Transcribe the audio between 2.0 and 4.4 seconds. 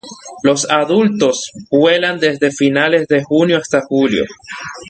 desde finales de junio hasta julio.